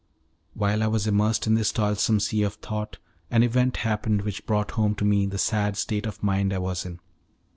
[0.55, 2.97] While I was immersed in this toilsome sea of thought,
[3.29, 6.87] an event happened which brought home to me the sad state of mind I was
[6.87, 6.99] in.